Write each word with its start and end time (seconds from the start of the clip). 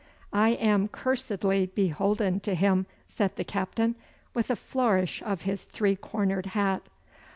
'I 0.33 0.49
am 0.53 0.87
cursedly 0.87 1.67
beholden 1.67 2.39
to 2.39 2.55
him,' 2.55 2.87
said 3.07 3.35
the 3.35 3.43
captain, 3.43 3.93
with 4.33 4.49
a 4.49 4.55
flourish 4.55 5.21
of 5.21 5.43
his 5.43 5.63
three 5.63 5.95
cornered 5.95 6.47
hat. 6.57 6.81